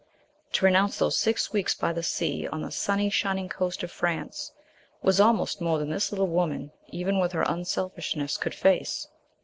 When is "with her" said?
7.19-7.43